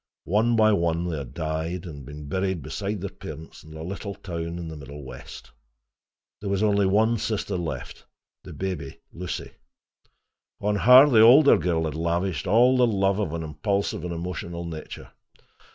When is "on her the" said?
10.59-11.21